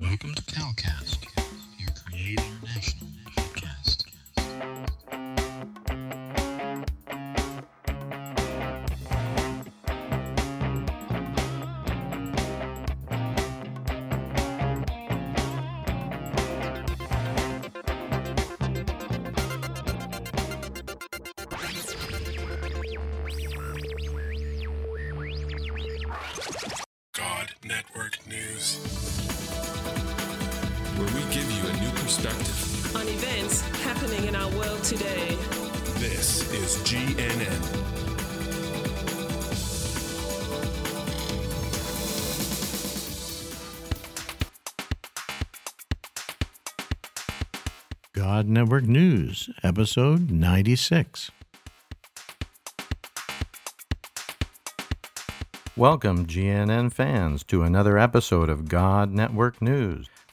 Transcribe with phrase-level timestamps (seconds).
[0.00, 1.26] Welcome to CalCast,
[1.78, 4.04] your Create International podcast.
[27.12, 29.09] God Network News.
[32.10, 32.96] Perspective.
[32.96, 35.28] on events happening in our world today.
[36.00, 37.60] This is GNN.
[48.12, 51.30] God Network News, episode 96.
[55.76, 60.10] Welcome, GNN fans, to another episode of God Network News,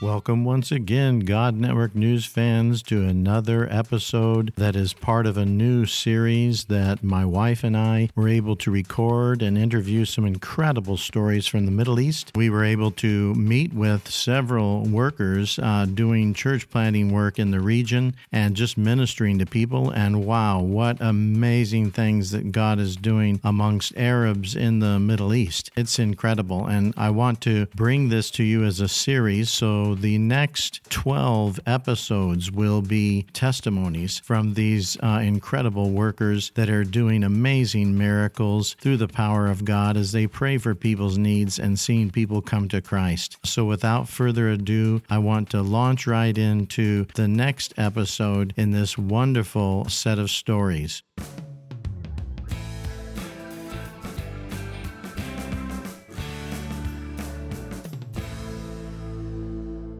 [0.00, 5.44] Welcome once again, God Network News fans, to another episode that is part of a
[5.44, 10.98] new series that my wife and I were able to record and interview some incredible
[10.98, 12.30] stories from the Middle East.
[12.36, 17.60] We were able to meet with several workers uh, doing church planting work in the
[17.60, 19.90] region and just ministering to people.
[19.90, 25.72] And wow, what amazing things that God is doing amongst Arabs in the Middle East.
[25.76, 26.66] It's incredible.
[26.66, 29.50] And I want to bring this to you as a series.
[29.50, 36.84] So the next 12 episodes will be testimonies from these uh, incredible workers that are
[36.84, 41.78] doing amazing miracles through the power of God as they pray for people's needs and
[41.78, 43.36] seeing people come to Christ.
[43.44, 48.98] So without further ado, I want to launch right into the next episode in this
[48.98, 51.02] wonderful set of stories.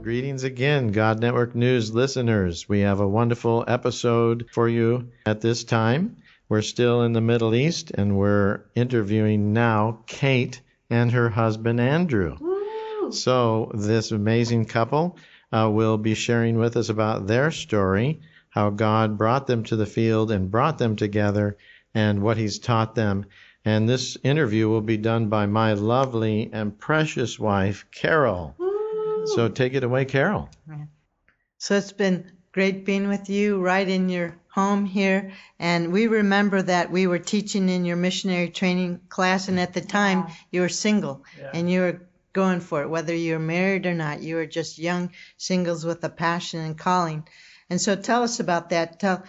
[0.08, 2.66] Greetings again, God Network News listeners.
[2.66, 6.16] We have a wonderful episode for you at this time.
[6.48, 12.38] We're still in the Middle East and we're interviewing now Kate and her husband Andrew.
[13.10, 15.18] So, this amazing couple
[15.52, 19.84] uh, will be sharing with us about their story, how God brought them to the
[19.84, 21.58] field and brought them together,
[21.92, 23.26] and what He's taught them.
[23.62, 28.56] And this interview will be done by my lovely and precious wife, Carol.
[29.34, 30.48] So, take it away, Carol.
[31.58, 35.32] So it's been great being with you right in your home here.
[35.58, 39.80] And we remember that we were teaching in your missionary training class, and at the
[39.80, 42.00] time you were single and you were
[42.32, 44.22] going for it, whether you were married or not.
[44.22, 47.26] You were just young singles with a passion and calling.
[47.70, 49.00] And so tell us about that.
[49.00, 49.24] Tell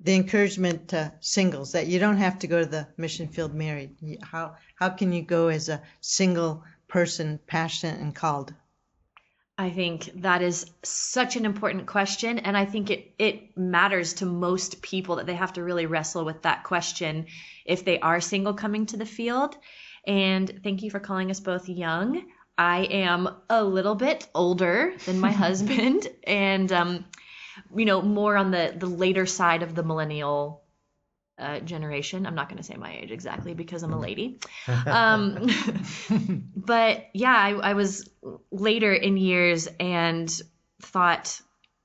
[0.00, 4.18] the encouragement to singles that you don't have to go to the mission field married.
[4.22, 8.52] How, how can you go as a single person, passionate and called?
[9.60, 12.38] I think that is such an important question.
[12.38, 16.24] And I think it, it matters to most people that they have to really wrestle
[16.24, 17.26] with that question
[17.64, 19.56] if they are single coming to the field.
[20.06, 22.24] And thank you for calling us both young.
[22.56, 27.04] I am a little bit older than my husband and, um,
[27.74, 30.62] you know, more on the, the later side of the millennial
[31.38, 32.26] uh, generation.
[32.26, 34.40] I'm not going to say my age exactly because I'm a lady.
[34.86, 35.48] Um,
[36.56, 38.08] but yeah, I, I was
[38.50, 40.30] later in years and
[40.82, 41.40] thought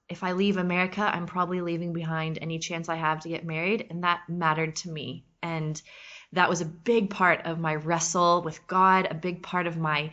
[0.09, 3.87] if I leave America, I'm probably leaving behind any chance I have to get married.
[3.89, 5.25] And that mattered to me.
[5.41, 5.81] And
[6.33, 10.11] that was a big part of my wrestle with God, a big part of my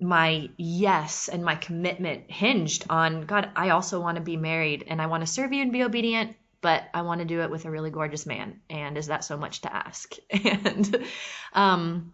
[0.00, 5.00] my yes and my commitment hinged on God, I also want to be married and
[5.00, 7.64] I want to serve you and be obedient, but I want to do it with
[7.66, 8.60] a really gorgeous man.
[8.70, 10.14] And is that so much to ask?
[10.30, 11.04] And
[11.52, 12.12] um,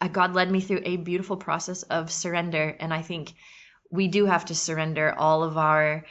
[0.00, 2.76] uh, God led me through a beautiful process of surrender.
[2.78, 3.32] And I think
[3.90, 6.04] we do have to surrender all of our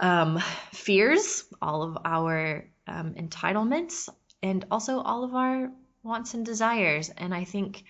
[0.00, 0.42] um,
[0.72, 4.08] fears, all of our um, entitlements,
[4.42, 5.70] and also all of our
[6.02, 7.10] wants and desires.
[7.16, 7.84] And I think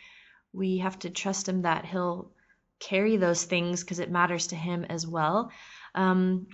[0.53, 2.31] we have to trust Him that He'll
[2.79, 5.51] carry those things because it matters to Him as well.
[5.95, 6.49] Um,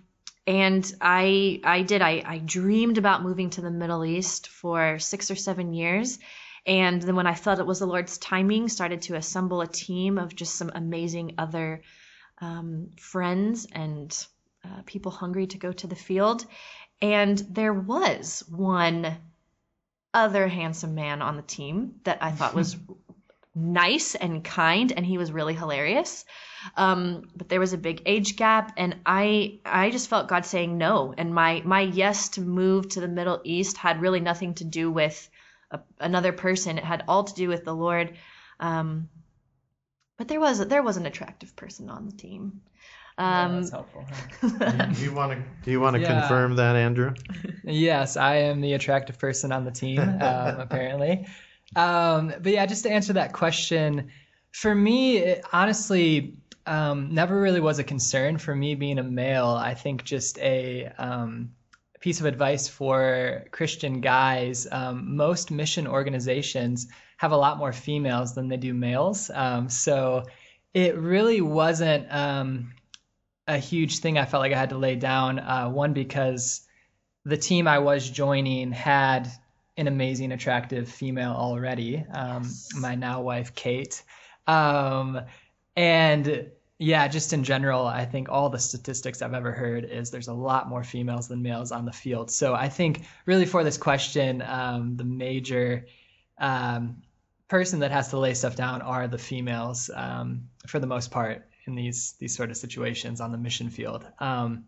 [0.46, 5.30] and I I did I, I dreamed about moving to the Middle East for six
[5.30, 6.18] or seven years.
[6.64, 10.18] And then when I felt it was the Lord's timing, started to assemble a team
[10.18, 11.82] of just some amazing other
[12.40, 14.26] um, friends and
[14.64, 16.44] uh, people hungry to go to the field.
[17.00, 19.18] And there was one
[20.14, 22.76] other handsome man on the team that I thought was
[23.54, 26.24] nice and kind, and he was really hilarious.
[26.76, 30.78] Um, but there was a big age gap, and I I just felt God saying
[30.78, 34.64] no, and my my yes to move to the Middle East had really nothing to
[34.64, 35.28] do with
[35.70, 36.78] a, another person.
[36.78, 38.16] It had all to do with the Lord.
[38.60, 39.08] Um,
[40.16, 42.62] but there was there was an attractive person on the team.
[43.18, 44.06] Yeah, Um, that's helpful.
[44.40, 44.70] huh?
[44.94, 46.20] do you want to do you want to Yeah.
[46.20, 47.14] confirm that, Andrew?
[47.64, 51.26] Yes, I am the attractive person on the team, um, apparently.
[51.76, 54.10] Um, but yeah, just to answer that question,
[54.50, 56.36] for me, it honestly
[56.66, 59.48] um, never really was a concern for me being a male.
[59.48, 61.52] I think just a um,
[62.00, 68.34] piece of advice for Christian guys um, most mission organizations have a lot more females
[68.34, 69.30] than they do males.
[69.32, 70.24] Um, so
[70.74, 72.72] it really wasn't um,
[73.46, 75.38] a huge thing I felt like I had to lay down.
[75.38, 76.62] Uh, one, because
[77.24, 79.30] the team I was joining had
[79.76, 82.48] an amazing, attractive female already, um,
[82.78, 84.02] my now wife, Kate.
[84.46, 85.20] Um,
[85.76, 90.28] and yeah, just in general, I think all the statistics I've ever heard is there's
[90.28, 92.30] a lot more females than males on the field.
[92.30, 95.86] So I think really for this question, um, the major
[96.38, 97.02] um,
[97.48, 101.46] person that has to lay stuff down are the females um, for the most part
[101.66, 104.04] in these these sort of situations on the mission field.
[104.18, 104.64] Um,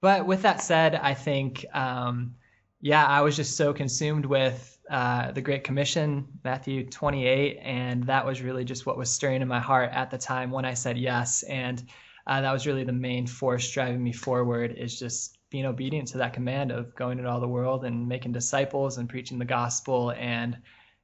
[0.00, 2.36] but with that said, I think um,
[2.80, 8.24] yeah, I was just so consumed with uh, the Great Commission, Matthew 28, and that
[8.24, 10.98] was really just what was stirring in my heart at the time when I said
[10.98, 11.42] yes.
[11.42, 11.82] And
[12.26, 16.18] uh, that was really the main force driving me forward is just being obedient to
[16.18, 20.12] that command of going into all the world and making disciples and preaching the gospel.
[20.12, 20.56] And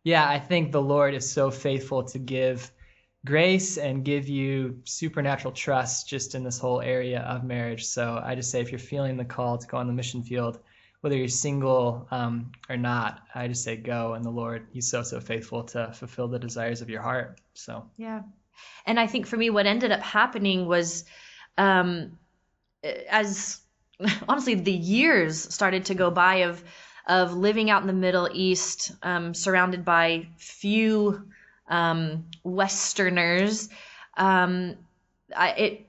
[0.03, 2.71] yeah, I think the Lord is so faithful to give
[3.25, 7.85] grace and give you supernatural trust just in this whole area of marriage.
[7.85, 10.61] So I just say if you're feeling the call to go on the mission field,
[11.07, 14.15] whether you're single um, or not, I just say go.
[14.15, 17.41] And the Lord, He's so, so faithful to fulfill the desires of your heart.
[17.55, 18.23] So, Yeah.
[18.87, 21.05] And I think for me, what ended up happening was
[21.57, 22.19] um,
[23.09, 23.61] as
[24.29, 26.65] honestly the years started to go by of
[27.07, 31.29] of living out in the Middle East, um, surrounded by few
[31.69, 33.69] um, Westerners.
[34.17, 34.75] Um,
[35.37, 35.87] I, it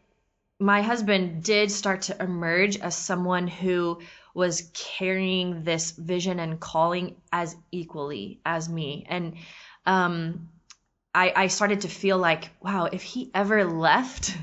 [0.60, 4.00] my husband did start to emerge as someone who
[4.38, 9.04] was carrying this vision and calling as equally as me.
[9.10, 9.34] And
[9.88, 10.50] um,
[11.12, 14.38] I, I started to feel like, wow, if he ever left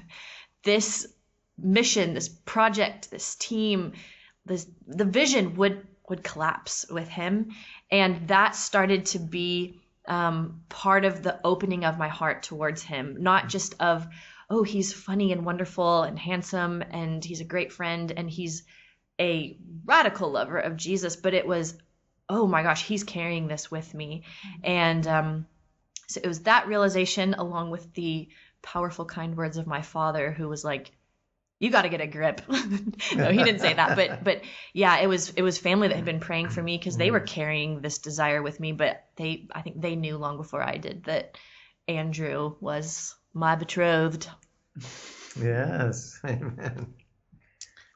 [0.65, 1.07] this
[1.57, 3.93] mission, this project, this team,
[4.45, 7.53] this the vision would would collapse with him,
[7.89, 13.19] and that started to be um, part of the opening of my heart towards him,
[13.21, 14.09] not just of,
[14.51, 18.65] oh, he's funny and wonderful and handsome, and he's a great friend, and he's
[19.21, 21.77] a radical lover of Jesus, but it was,
[22.29, 24.25] oh my gosh, he's carrying this with me,
[24.63, 25.47] and um,
[26.09, 28.29] so it was that realization along with the
[28.63, 30.91] powerful kind words of my father who was like
[31.61, 32.41] you got to get a grip.
[33.15, 34.41] No he didn't say that but but
[34.73, 37.21] yeah it was it was family that had been praying for me because they were
[37.21, 41.05] carrying this desire with me but they i think they knew long before i did
[41.05, 41.37] that
[41.87, 44.29] andrew was my betrothed.
[45.37, 46.95] Yes, amen.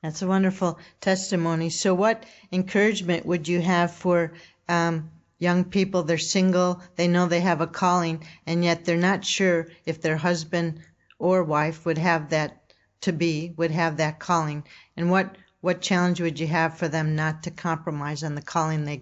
[0.03, 1.71] That's a wonderful testimony.
[1.71, 4.33] So, what encouragement would you have for
[4.69, 6.05] um, young people?
[6.05, 10.17] They're single, they know they have a calling, and yet they're not sure if their
[10.17, 10.81] husband
[11.19, 14.63] or wife would have that to be, would have that calling.
[14.97, 18.85] And what, what challenge would you have for them not to compromise on the calling
[18.85, 19.01] that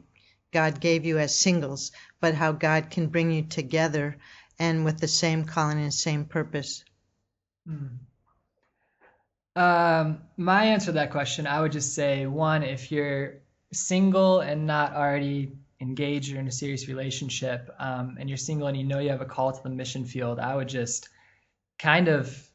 [0.50, 4.16] God gave you as singles, but how God can bring you together
[4.59, 6.85] and with the same calling and same purpose?
[9.56, 13.38] Um, my answer to that question, I would just say one, if you're
[13.72, 18.76] single and not already engaged or in a serious relationship, um, and you're single and
[18.76, 21.08] you know you have a call to the mission field, I would just
[21.78, 22.46] kind of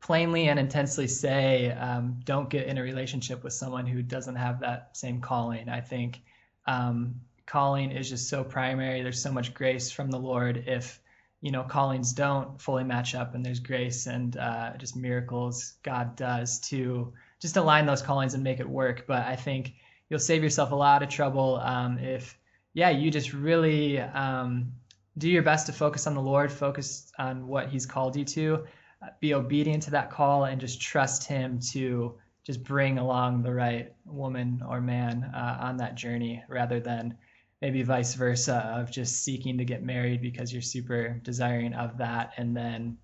[0.00, 4.60] plainly and intensely say, um, don't get in a relationship with someone who doesn't have
[4.60, 5.68] that same calling.
[5.68, 6.22] I think
[6.66, 9.02] um, calling is just so primary.
[9.02, 11.00] There's so much grace from the Lord if
[11.46, 16.16] you know callings don't fully match up, and there's grace and uh, just miracles God
[16.16, 19.04] does to just align those callings and make it work.
[19.06, 19.74] But I think
[20.08, 22.36] you'll save yourself a lot of trouble um, if
[22.74, 24.72] yeah you just really um,
[25.16, 28.64] do your best to focus on the Lord, focus on what He's called you to,
[29.00, 33.54] uh, be obedient to that call, and just trust Him to just bring along the
[33.54, 37.16] right woman or man uh, on that journey rather than
[37.62, 42.32] maybe vice versa of just seeking to get married because you're super desiring of that
[42.36, 42.98] and then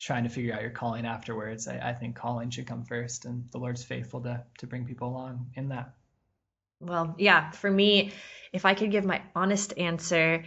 [0.00, 1.68] trying to figure out your calling afterwards.
[1.68, 5.08] I, I think calling should come first, and the Lord's faithful to to bring people
[5.08, 5.94] along in that.
[6.80, 8.12] Well, yeah, for me,
[8.52, 10.44] if I could give my honest answer,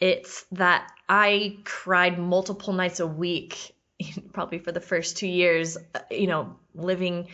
[0.00, 3.72] it's that I cried multiple nights a week,
[4.32, 5.78] probably for the first two years,
[6.10, 7.28] you know, living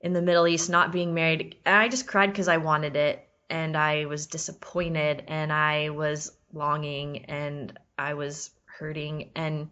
[0.00, 1.56] in the Middle East, not being married.
[1.64, 7.26] I just cried because I wanted it and I was disappointed and I was longing
[7.26, 9.30] and I was hurting.
[9.34, 9.70] And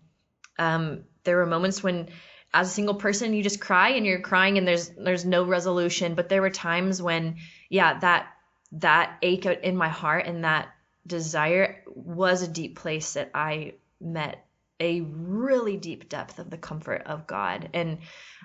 [0.58, 2.08] um, there were moments when,
[2.52, 6.14] as a single person, you just cry and you're crying and there's there's no resolution.
[6.14, 7.36] But there were times when,
[7.68, 8.28] yeah, that
[8.72, 10.68] that ache in my heart and that
[11.06, 14.43] desire was a deep place that I met
[14.80, 17.70] a really deep depth of the comfort of God.
[17.74, 17.98] And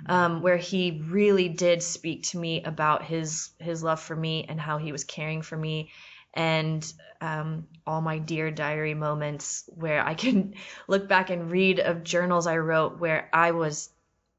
[0.06, 4.60] um, where he really did speak to me about his his love for me and
[4.60, 5.92] how he was caring for me.
[6.34, 10.54] And um, all my dear diary moments where I can
[10.88, 13.90] look back and read of journals I wrote where I was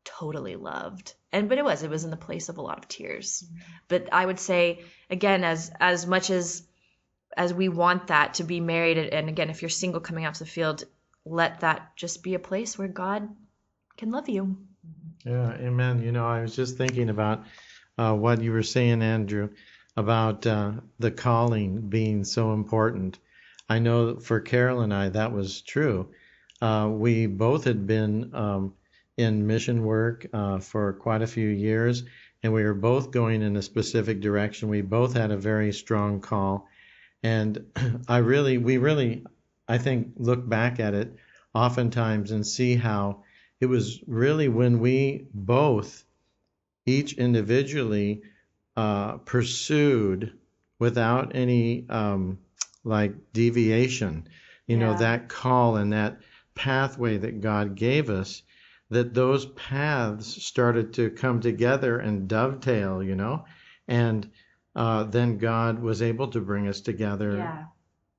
[0.04, 1.14] totally loved.
[1.32, 3.44] And but it was it was in the place of a lot of tears.
[3.88, 6.62] But I would say again as as much as
[7.37, 10.44] as we want that to be married and again if you're single coming out to
[10.44, 10.85] the field
[11.30, 13.28] let that just be a place where god
[13.96, 14.56] can love you
[15.25, 16.02] Yeah, amen.
[16.02, 17.44] You know, I was just thinking about
[17.99, 19.50] uh, what you were saying, Andrew,
[19.96, 23.18] about uh, the calling being so important.
[23.68, 26.08] I know for Carol and I that was true.
[26.62, 28.75] Uh, we both had been um,
[29.16, 32.02] in mission work uh, for quite a few years,
[32.42, 34.70] and we were both going in a specific direction.
[34.70, 36.66] We both had a very strong call,
[37.22, 37.66] and
[38.08, 39.25] I really, we really,
[39.70, 41.14] I think, look back at it
[41.54, 43.22] oftentimes and see how
[43.60, 46.04] it was really when we both,
[46.86, 48.22] each individually,
[48.76, 50.32] uh, pursued
[50.80, 52.38] without any um,
[52.82, 54.26] like deviation,
[54.66, 56.18] you know, that call and that
[56.56, 58.42] pathway that God gave us,
[58.88, 63.44] that those paths started to come together and dovetail, you know,
[63.86, 64.30] and
[64.74, 67.68] uh, then God was able to bring us together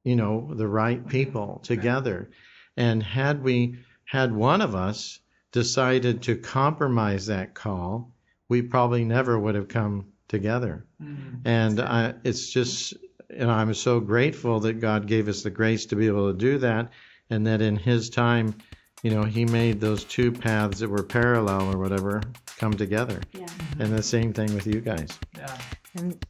[0.03, 2.29] you know, the right people together.
[2.77, 5.20] And had we had one of us
[5.51, 8.13] decided to compromise that call,
[8.50, 10.86] we probably never would have come together.
[11.01, 11.48] Mm-hmm.
[11.48, 12.93] And I, it's just,
[13.29, 16.38] you know, I'm so grateful that God gave us the grace to be able to
[16.38, 16.91] do that,
[17.29, 18.55] and that in His time,
[19.03, 22.22] you know, He made those two paths that were parallel or whatever
[22.58, 23.22] come together.
[23.34, 23.48] yeah
[23.79, 25.17] And the same thing with you guys.
[25.38, 25.58] Yeah.
[25.96, 26.25] And